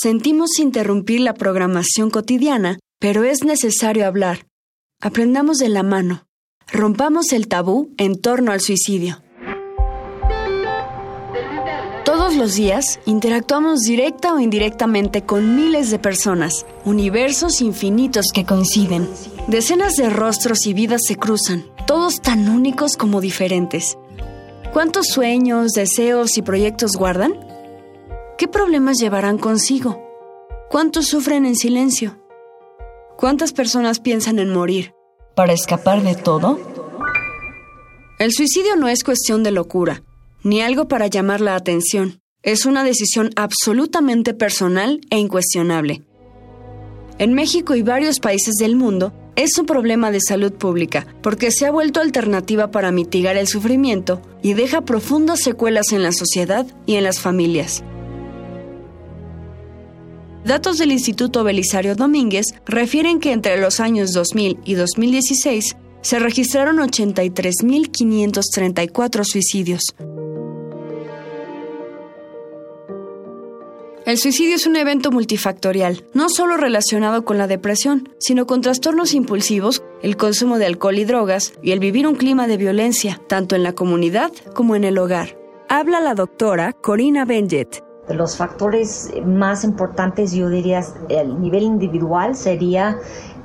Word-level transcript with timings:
sentimos 0.00 0.60
interrumpir 0.60 1.20
la 1.20 1.34
programación 1.34 2.10
cotidiana, 2.10 2.78
pero 3.00 3.24
es 3.24 3.42
necesario 3.42 4.06
hablar. 4.06 4.46
Aprendamos 5.00 5.58
de 5.58 5.68
la 5.68 5.82
mano. 5.82 6.24
Rompamos 6.70 7.32
el 7.32 7.48
tabú 7.48 7.92
en 7.98 8.20
torno 8.20 8.52
al 8.52 8.60
suicidio. 8.60 9.22
Todos 12.04 12.36
los 12.36 12.54
días 12.54 13.00
interactuamos 13.06 13.80
directa 13.80 14.32
o 14.34 14.38
indirectamente 14.38 15.22
con 15.22 15.56
miles 15.56 15.90
de 15.90 15.98
personas, 15.98 16.64
universos 16.84 17.60
infinitos 17.60 18.26
que 18.32 18.44
coinciden. 18.44 19.08
Decenas 19.48 19.96
de 19.96 20.10
rostros 20.10 20.66
y 20.66 20.74
vidas 20.74 21.02
se 21.06 21.16
cruzan, 21.16 21.64
todos 21.86 22.20
tan 22.20 22.48
únicos 22.48 22.96
como 22.96 23.20
diferentes. 23.20 23.98
¿Cuántos 24.72 25.08
sueños, 25.08 25.72
deseos 25.72 26.38
y 26.38 26.42
proyectos 26.42 26.92
guardan? 26.92 27.47
¿Qué 28.38 28.46
problemas 28.46 28.98
llevarán 29.00 29.36
consigo? 29.36 30.00
¿Cuántos 30.70 31.08
sufren 31.08 31.44
en 31.44 31.56
silencio? 31.56 32.22
¿Cuántas 33.16 33.52
personas 33.52 33.98
piensan 33.98 34.38
en 34.38 34.52
morir? 34.52 34.94
¿Para 35.34 35.52
escapar 35.52 36.04
de 36.04 36.14
todo? 36.14 36.60
El 38.20 38.30
suicidio 38.30 38.76
no 38.76 38.86
es 38.86 39.02
cuestión 39.02 39.42
de 39.42 39.50
locura, 39.50 40.04
ni 40.44 40.60
algo 40.60 40.86
para 40.86 41.08
llamar 41.08 41.40
la 41.40 41.56
atención. 41.56 42.20
Es 42.44 42.64
una 42.64 42.84
decisión 42.84 43.30
absolutamente 43.34 44.34
personal 44.34 45.00
e 45.10 45.18
incuestionable. 45.18 46.04
En 47.18 47.34
México 47.34 47.74
y 47.74 47.82
varios 47.82 48.20
países 48.20 48.54
del 48.54 48.76
mundo, 48.76 49.12
es 49.34 49.58
un 49.58 49.66
problema 49.66 50.12
de 50.12 50.20
salud 50.20 50.52
pública, 50.52 51.08
porque 51.22 51.50
se 51.50 51.66
ha 51.66 51.72
vuelto 51.72 52.00
alternativa 52.00 52.70
para 52.70 52.92
mitigar 52.92 53.36
el 53.36 53.48
sufrimiento 53.48 54.22
y 54.42 54.54
deja 54.54 54.82
profundas 54.82 55.40
secuelas 55.40 55.90
en 55.90 56.04
la 56.04 56.12
sociedad 56.12 56.66
y 56.86 56.94
en 56.94 57.02
las 57.02 57.18
familias. 57.18 57.82
Datos 60.44 60.78
del 60.78 60.92
Instituto 60.92 61.42
Belisario 61.44 61.94
Domínguez 61.94 62.46
refieren 62.64 63.20
que 63.20 63.32
entre 63.32 63.60
los 63.60 63.80
años 63.80 64.12
2000 64.12 64.60
y 64.64 64.72
2016 64.74 65.76
se 66.00 66.18
registraron 66.18 66.78
83.534 66.78 69.24
suicidios. 69.24 69.82
El 74.06 74.16
suicidio 74.16 74.54
es 74.54 74.66
un 74.66 74.76
evento 74.76 75.10
multifactorial, 75.10 76.06
no 76.14 76.30
solo 76.30 76.56
relacionado 76.56 77.26
con 77.26 77.36
la 77.36 77.46
depresión, 77.46 78.08
sino 78.18 78.46
con 78.46 78.62
trastornos 78.62 79.12
impulsivos, 79.12 79.82
el 80.02 80.16
consumo 80.16 80.58
de 80.58 80.64
alcohol 80.64 80.96
y 80.96 81.04
drogas 81.04 81.52
y 81.62 81.72
el 81.72 81.78
vivir 81.78 82.06
un 82.06 82.14
clima 82.14 82.46
de 82.46 82.56
violencia, 82.56 83.20
tanto 83.28 83.54
en 83.54 83.62
la 83.62 83.74
comunidad 83.74 84.32
como 84.54 84.76
en 84.76 84.84
el 84.84 84.96
hogar. 84.96 85.36
Habla 85.68 86.00
la 86.00 86.14
doctora 86.14 86.72
Corina 86.72 87.26
Benjet. 87.26 87.86
Los 88.08 88.36
factores 88.36 89.10
más 89.24 89.64
importantes, 89.64 90.32
yo 90.32 90.48
diría, 90.48 90.82
el 91.08 91.40
nivel 91.40 91.62
individual 91.62 92.34
sería 92.34 92.98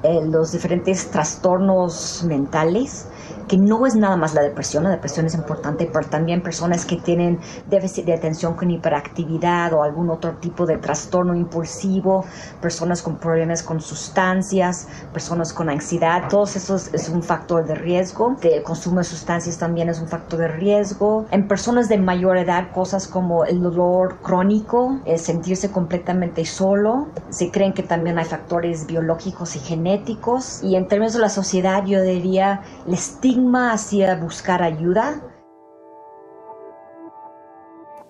eh, 0.04 0.22
los 0.26 0.52
diferentes 0.52 1.10
trastornos 1.12 2.24
mentales, 2.26 3.08
que 3.48 3.58
no 3.58 3.86
es 3.86 3.96
nada 3.96 4.16
más 4.16 4.34
la 4.34 4.42
depresión, 4.42 4.84
la 4.84 4.90
depresión 4.90 5.26
es 5.26 5.36
importante, 5.36 5.90
pero 5.92 6.08
también 6.08 6.42
personas 6.42 6.86
que 6.86 6.98
tienen 6.98 7.40
déficit 7.70 8.06
de 8.06 8.14
atención 8.14 8.56
con 8.56 8.72
hiperactividad 8.72 9.74
o 9.74 9.84
algún 9.84 10.10
otro 10.10 10.34
tipo 10.38 10.66
de 10.66 10.78
trastorno 10.78 11.36
impulsivo, 11.36 12.26
personas 12.62 13.02
con 13.02 13.18
problemas 13.18 13.64
con 13.64 13.82
sustancias, 13.82 14.88
personas 15.12 15.54
con 15.54 15.70
ansiedad, 15.70 16.28
todos 16.30 16.56
esos 16.56 16.94
es 16.94 17.10
un 17.10 17.24
factor 17.24 17.66
de 17.66 17.76
riesgo. 17.76 18.36
El 18.42 18.64
consumo 18.64 19.00
de 19.00 19.04
sustancias 19.04 19.58
también 19.58 19.90
es 19.90 20.00
un 20.00 20.08
factor 20.08 20.40
de 20.40 20.48
riesgo. 20.48 21.26
En 21.32 21.48
personas 21.48 21.90
de 21.90 21.98
mayor 21.98 22.38
edad, 22.38 22.72
cosas 22.72 23.08
como 23.08 23.46
el 23.46 23.62
dolor 23.62 24.18
crónico, 24.22 25.00
el 25.06 25.20
sentirse 25.20 25.72
completamente 25.72 26.46
solo, 26.46 27.08
se 27.30 27.52
creen 27.52 27.74
que 27.74 27.84
también 27.84 28.18
hay 28.18 28.26
factores 28.26 28.86
biológicos 28.88 29.56
y 29.56 29.60
genéticos. 29.60 30.64
Y 30.64 30.76
en 30.76 30.88
términos 30.88 31.14
de 31.14 31.20
la 31.20 31.30
sociedad, 31.30 31.86
yo 31.86 32.02
diría 32.02 32.62
el 32.88 32.94
estigma 32.94 33.33
hacia 33.72 34.16
buscar 34.16 34.64
ayuda? 34.64 35.22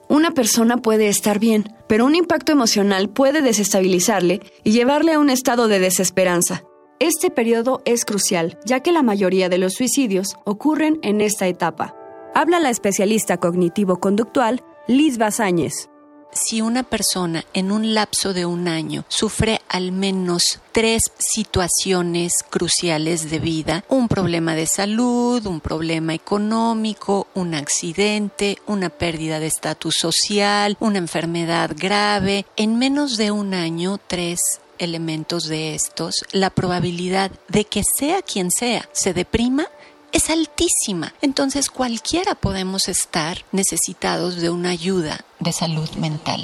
Una 0.09 0.31
persona 0.31 0.77
puede 0.77 1.07
estar 1.07 1.39
bien, 1.39 1.75
pero 1.87 2.05
un 2.05 2.15
impacto 2.15 2.51
emocional 2.51 3.09
puede 3.09 3.41
desestabilizarle 3.41 4.41
y 4.63 4.71
llevarle 4.71 5.13
a 5.13 5.19
un 5.19 5.29
estado 5.29 5.67
de 5.67 5.79
desesperanza. 5.79 6.63
Este 6.99 7.31
periodo 7.31 7.81
es 7.85 8.05
crucial, 8.05 8.59
ya 8.65 8.81
que 8.81 8.91
la 8.91 9.03
mayoría 9.03 9.49
de 9.49 9.57
los 9.57 9.73
suicidios 9.73 10.35
ocurren 10.45 10.99
en 11.01 11.21
esta 11.21 11.47
etapa. 11.47 11.95
Habla 12.35 12.59
la 12.59 12.69
especialista 12.69 13.37
cognitivo-conductual 13.37 14.63
Liz 14.87 15.17
Bazáñez 15.17 15.89
si 16.35 16.61
una 16.61 16.83
persona 16.83 17.45
en 17.53 17.71
un 17.71 17.93
lapso 17.93 18.33
de 18.33 18.45
un 18.45 18.67
año 18.67 19.05
sufre 19.07 19.61
al 19.69 19.91
menos 19.91 20.59
tres 20.71 21.03
situaciones 21.17 22.33
cruciales 22.49 23.29
de 23.29 23.39
vida, 23.39 23.83
un 23.89 24.07
problema 24.07 24.55
de 24.55 24.65
salud, 24.65 25.45
un 25.45 25.59
problema 25.59 26.13
económico, 26.13 27.27
un 27.33 27.53
accidente, 27.53 28.57
una 28.67 28.89
pérdida 28.89 29.39
de 29.39 29.47
estatus 29.47 29.95
social, 29.95 30.77
una 30.79 30.97
enfermedad 30.97 31.71
grave, 31.75 32.45
en 32.55 32.77
menos 32.77 33.17
de 33.17 33.31
un 33.31 33.53
año, 33.53 33.99
tres 34.07 34.59
elementos 34.79 35.45
de 35.45 35.75
estos, 35.75 36.25
la 36.31 36.49
probabilidad 36.49 37.31
de 37.47 37.65
que 37.65 37.83
sea 37.97 38.21
quien 38.21 38.51
sea 38.51 38.89
se 38.91 39.13
deprima 39.13 39.67
es 40.13 40.29
altísima. 40.29 41.13
Entonces 41.21 41.69
cualquiera 41.69 42.35
podemos 42.35 42.87
estar 42.87 43.43
necesitados 43.51 44.37
de 44.37 44.49
una 44.49 44.69
ayuda 44.69 45.25
de 45.39 45.51
salud 45.51 45.89
mental. 45.95 46.41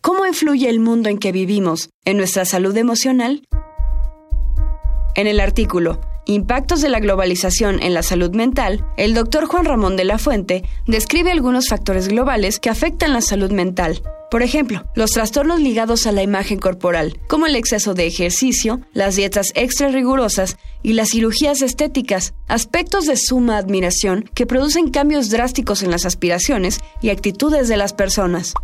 ¿Cómo 0.00 0.26
influye 0.26 0.68
el 0.68 0.80
mundo 0.80 1.10
en 1.10 1.18
que 1.18 1.30
vivimos 1.30 1.90
en 2.06 2.16
nuestra 2.16 2.46
salud 2.46 2.76
emocional? 2.76 3.44
En 5.14 5.26
el 5.26 5.40
artículo 5.40 6.00
Impactos 6.30 6.80
de 6.80 6.88
la 6.88 7.00
globalización 7.00 7.82
en 7.82 7.92
la 7.92 8.04
salud 8.04 8.30
mental, 8.36 8.86
el 8.96 9.14
doctor 9.14 9.46
Juan 9.46 9.64
Ramón 9.64 9.96
de 9.96 10.04
la 10.04 10.16
Fuente 10.16 10.62
describe 10.86 11.32
algunos 11.32 11.66
factores 11.66 12.06
globales 12.06 12.60
que 12.60 12.70
afectan 12.70 13.12
la 13.12 13.20
salud 13.20 13.50
mental, 13.50 14.00
por 14.30 14.44
ejemplo, 14.44 14.84
los 14.94 15.10
trastornos 15.10 15.58
ligados 15.58 16.06
a 16.06 16.12
la 16.12 16.22
imagen 16.22 16.60
corporal, 16.60 17.18
como 17.26 17.46
el 17.46 17.56
exceso 17.56 17.94
de 17.94 18.06
ejercicio, 18.06 18.80
las 18.92 19.16
dietas 19.16 19.48
extra 19.56 19.88
rigurosas 19.88 20.56
y 20.84 20.92
las 20.92 21.10
cirugías 21.10 21.62
estéticas, 21.62 22.32
aspectos 22.46 23.06
de 23.06 23.16
suma 23.16 23.56
admiración 23.56 24.30
que 24.32 24.46
producen 24.46 24.90
cambios 24.90 25.30
drásticos 25.30 25.82
en 25.82 25.90
las 25.90 26.06
aspiraciones 26.06 26.78
y 27.02 27.10
actitudes 27.10 27.66
de 27.66 27.76
las 27.76 27.92
personas. 27.92 28.54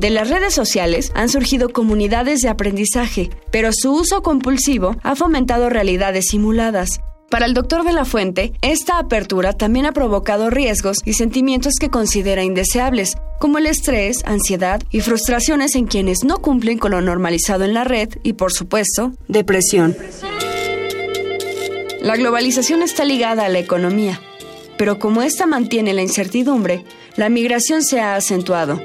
De 0.00 0.08
las 0.08 0.30
redes 0.30 0.54
sociales 0.54 1.12
han 1.14 1.28
surgido 1.28 1.68
comunidades 1.68 2.40
de 2.40 2.48
aprendizaje, 2.48 3.28
pero 3.50 3.68
su 3.70 3.92
uso 3.92 4.22
compulsivo 4.22 4.96
ha 5.02 5.14
fomentado 5.14 5.68
realidades 5.68 6.28
simuladas, 6.30 7.02
para 7.28 7.44
el 7.44 7.52
doctor 7.52 7.84
de 7.84 7.92
la 7.92 8.06
Fuente, 8.06 8.54
esta 8.62 8.98
apertura 8.98 9.52
también 9.52 9.84
ha 9.84 9.92
provocado 9.92 10.48
riesgos 10.48 11.00
y 11.04 11.12
sentimientos 11.12 11.74
que 11.78 11.90
considera 11.90 12.42
indeseables, 12.42 13.18
como 13.38 13.58
el 13.58 13.66
estrés, 13.66 14.22
ansiedad 14.24 14.82
y 14.90 15.00
frustraciones 15.00 15.74
en 15.74 15.86
quienes 15.86 16.24
no 16.24 16.38
cumplen 16.38 16.78
con 16.78 16.92
lo 16.92 17.02
normalizado 17.02 17.64
en 17.64 17.74
la 17.74 17.84
red 17.84 18.08
y, 18.22 18.32
por 18.32 18.52
supuesto, 18.52 19.12
depresión. 19.28 19.94
La 22.00 22.16
globalización 22.16 22.82
está 22.82 23.04
ligada 23.04 23.44
a 23.44 23.50
la 23.50 23.58
economía, 23.58 24.18
pero 24.78 24.98
como 24.98 25.20
esta 25.20 25.46
mantiene 25.46 25.92
la 25.92 26.02
incertidumbre, 26.02 26.86
la 27.16 27.28
migración 27.28 27.82
se 27.84 28.00
ha 28.00 28.16
acentuado. 28.16 28.80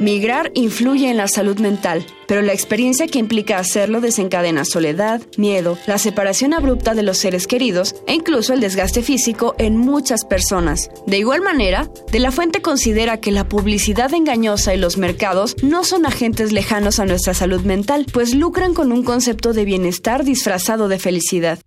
Migrar 0.00 0.52
influye 0.54 1.10
en 1.10 1.16
la 1.16 1.26
salud 1.26 1.58
mental, 1.58 2.06
pero 2.28 2.40
la 2.40 2.52
experiencia 2.52 3.08
que 3.08 3.18
implica 3.18 3.58
hacerlo 3.58 4.00
desencadena 4.00 4.64
soledad, 4.64 5.20
miedo, 5.36 5.76
la 5.88 5.98
separación 5.98 6.54
abrupta 6.54 6.94
de 6.94 7.02
los 7.02 7.18
seres 7.18 7.48
queridos 7.48 7.96
e 8.06 8.14
incluso 8.14 8.52
el 8.52 8.60
desgaste 8.60 9.02
físico 9.02 9.56
en 9.58 9.76
muchas 9.76 10.24
personas. 10.24 10.88
De 11.06 11.18
igual 11.18 11.42
manera, 11.42 11.90
De 12.12 12.20
la 12.20 12.30
Fuente 12.30 12.62
considera 12.62 13.18
que 13.20 13.32
la 13.32 13.48
publicidad 13.48 14.14
engañosa 14.14 14.72
y 14.72 14.78
los 14.78 14.98
mercados 14.98 15.56
no 15.62 15.82
son 15.82 16.06
agentes 16.06 16.52
lejanos 16.52 17.00
a 17.00 17.04
nuestra 17.04 17.34
salud 17.34 17.62
mental, 17.62 18.06
pues 18.12 18.34
lucran 18.34 18.74
con 18.74 18.92
un 18.92 19.02
concepto 19.02 19.52
de 19.52 19.64
bienestar 19.64 20.24
disfrazado 20.24 20.88
de 20.88 20.98
felicidad. 21.00 21.58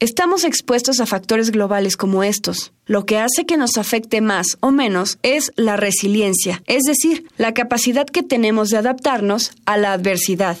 Estamos 0.00 0.42
expuestos 0.42 0.98
a 0.98 1.06
factores 1.06 1.52
globales 1.52 1.96
como 1.96 2.24
estos. 2.24 2.72
Lo 2.84 3.06
que 3.06 3.18
hace 3.18 3.46
que 3.46 3.56
nos 3.56 3.78
afecte 3.78 4.20
más 4.20 4.58
o 4.58 4.72
menos 4.72 5.18
es 5.22 5.52
la 5.54 5.76
resiliencia, 5.76 6.62
es 6.66 6.82
decir, 6.82 7.28
la 7.38 7.54
capacidad 7.54 8.04
que 8.04 8.24
tenemos 8.24 8.70
de 8.70 8.78
adaptarnos 8.78 9.52
a 9.66 9.76
la 9.76 9.92
adversidad. 9.92 10.58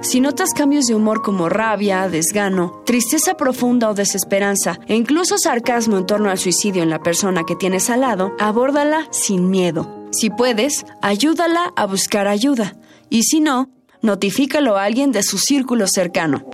Si 0.00 0.20
notas 0.20 0.54
cambios 0.54 0.86
de 0.86 0.94
humor 0.94 1.20
como 1.20 1.50
rabia, 1.50 2.08
desgano, 2.08 2.82
tristeza 2.86 3.36
profunda 3.36 3.90
o 3.90 3.94
desesperanza, 3.94 4.78
e 4.86 4.94
incluso 4.94 5.36
sarcasmo 5.36 5.98
en 5.98 6.06
torno 6.06 6.30
al 6.30 6.38
suicidio 6.38 6.82
en 6.82 6.90
la 6.90 7.02
persona 7.02 7.44
que 7.44 7.56
tienes 7.56 7.90
al 7.90 8.00
lado, 8.00 8.32
abórdala 8.38 9.08
sin 9.10 9.50
miedo. 9.50 10.08
Si 10.10 10.30
puedes, 10.30 10.86
ayúdala 11.02 11.72
a 11.76 11.84
buscar 11.86 12.28
ayuda. 12.28 12.76
Y 13.10 13.24
si 13.24 13.40
no, 13.40 13.68
notifícalo 14.06 14.78
a 14.78 14.84
alguien 14.84 15.12
de 15.12 15.22
su 15.22 15.36
círculo 15.36 15.86
cercano. 15.86 16.46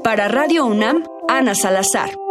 Para 0.04 0.28
Radio 0.28 0.66
UNAM, 0.66 1.04
Ana 1.28 1.54
Salazar. 1.56 2.23